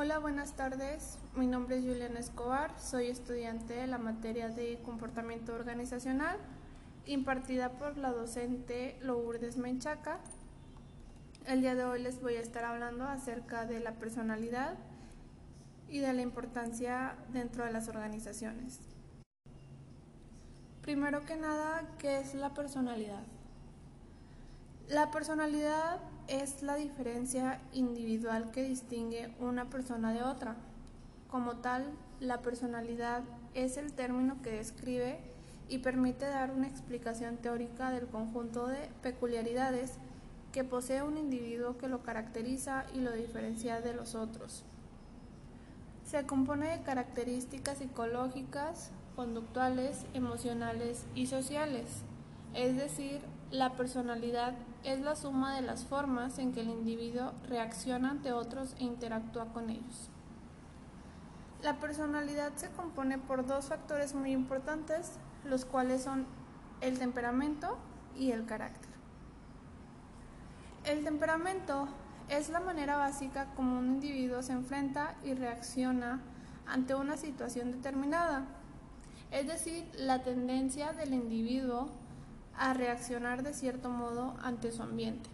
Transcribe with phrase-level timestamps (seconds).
[0.00, 1.18] Hola, buenas tardes.
[1.34, 2.72] Mi nombre es Juliana Escobar.
[2.78, 6.38] Soy estudiante de la materia de comportamiento organizacional
[7.04, 10.20] impartida por la docente Lourdes Menchaca.
[11.46, 14.76] El día de hoy les voy a estar hablando acerca de la personalidad
[15.88, 18.78] y de la importancia dentro de las organizaciones.
[20.80, 23.24] Primero que nada, ¿qué es la personalidad?
[24.88, 30.56] La personalidad es la diferencia individual que distingue una persona de otra.
[31.30, 31.84] Como tal,
[32.20, 35.20] la personalidad es el término que describe
[35.68, 39.98] y permite dar una explicación teórica del conjunto de peculiaridades
[40.52, 44.64] que posee un individuo que lo caracteriza y lo diferencia de los otros.
[46.02, 52.04] Se compone de características psicológicas, conductuales, emocionales y sociales,
[52.54, 58.10] es decir, la personalidad es la suma de las formas en que el individuo reacciona
[58.10, 60.10] ante otros e interactúa con ellos.
[61.62, 66.26] La personalidad se compone por dos factores muy importantes, los cuales son
[66.80, 67.76] el temperamento
[68.16, 68.88] y el carácter.
[70.84, 71.88] El temperamento
[72.28, 76.20] es la manera básica como un individuo se enfrenta y reacciona
[76.66, 78.46] ante una situación determinada,
[79.30, 81.88] es decir, la tendencia del individuo
[82.58, 85.30] a reaccionar de cierto modo ante su ambiente.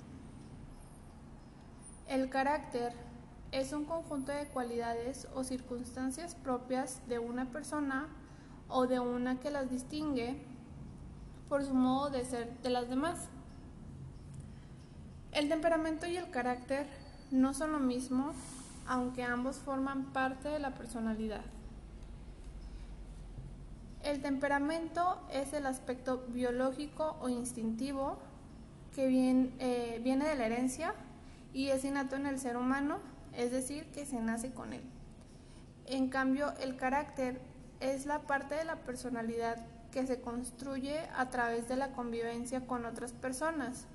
[2.08, 2.92] El carácter
[3.50, 8.08] es un conjunto de cualidades o circunstancias propias de una persona
[8.68, 10.36] o de una que las distingue
[11.48, 13.28] por su modo de ser de las demás.
[15.32, 16.86] El temperamento y el carácter
[17.30, 18.32] no son lo mismo,
[18.86, 21.42] aunque ambos forman parte de la personalidad.
[24.04, 28.18] El temperamento es el aspecto biológico o instintivo
[28.94, 30.94] que eh, viene, de la herencia
[31.54, 32.98] y es innato en el ser humano,
[33.32, 34.82] es decir, que se nace con él.
[35.86, 37.40] En cambio, el carácter
[37.80, 39.56] es la parte de la personalidad
[39.90, 43.86] que se construye a través de la convivencia con otras personas.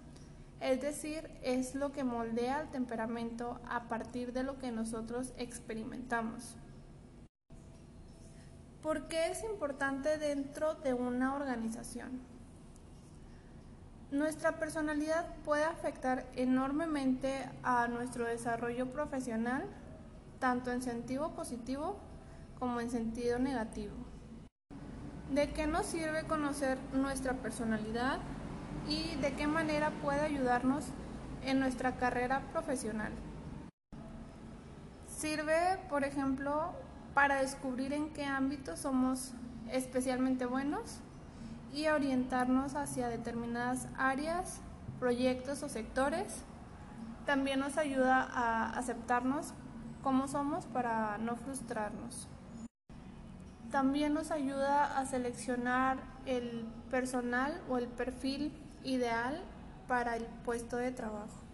[0.59, 6.55] Es decir, es lo que moldea el temperamento a partir de lo que nosotros experimentamos.
[8.81, 12.21] ¿Por qué es importante dentro de una organización?
[14.09, 19.65] Nuestra personalidad puede afectar enormemente a nuestro desarrollo profesional,
[20.39, 21.97] tanto en sentido positivo
[22.57, 23.93] como en sentido negativo.
[25.29, 28.19] ¿De qué nos sirve conocer nuestra personalidad
[28.87, 30.85] y de qué manera puede ayudarnos
[31.43, 33.11] en nuestra carrera profesional?
[35.05, 36.73] Sirve, por ejemplo,
[37.19, 39.33] para descubrir en qué ámbitos somos
[39.73, 41.01] especialmente buenos
[41.73, 44.61] y orientarnos hacia determinadas áreas,
[45.01, 46.45] proyectos o sectores.
[47.25, 49.53] También nos ayuda a aceptarnos
[50.01, 52.29] como somos para no frustrarnos.
[53.69, 58.53] También nos ayuda a seleccionar el personal o el perfil
[58.85, 59.43] ideal
[59.89, 61.48] para el puesto de trabajo.